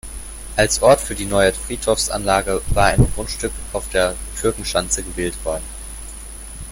[0.55, 5.63] Als Ort für die neue Friedhofsanlage war ein Grundstück auf der Türkenschanze gewählt worden.